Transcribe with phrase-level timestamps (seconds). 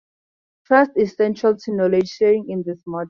[0.65, 2.99] Trust is central to knowledge sharing in this model.